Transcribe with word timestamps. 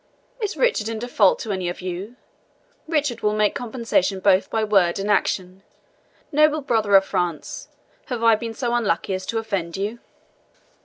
Is 0.41 0.57
Richard 0.57 0.89
in 0.89 0.97
default 0.97 1.37
to 1.41 1.51
any 1.51 1.69
of 1.69 1.79
you, 1.79 2.15
Richard 2.87 3.21
will 3.21 3.33
make 3.35 3.53
compensation 3.53 4.19
both 4.19 4.49
by 4.49 4.63
word 4.63 4.97
and 4.97 5.11
action. 5.11 5.61
Noble 6.31 6.61
brother 6.61 6.95
of 6.95 7.05
France, 7.05 7.67
have 8.07 8.23
I 8.23 8.35
been 8.35 8.55
so 8.55 8.73
unlucky 8.73 9.13
as 9.13 9.27
to 9.27 9.37
offend 9.37 9.77
you?" 9.77 9.99